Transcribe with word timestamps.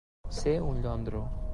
Ser 0.37 0.55
un 0.71 0.81
llondro. 0.87 1.25